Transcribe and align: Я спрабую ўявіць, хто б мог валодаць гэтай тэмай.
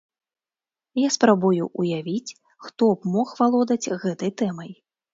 Я 1.07 1.11
спрабую 1.17 1.63
ўявіць, 1.85 2.35
хто 2.65 2.91
б 2.95 3.13
мог 3.15 3.27
валодаць 3.45 3.83
гэтай 4.03 4.39
тэмай. 4.41 4.71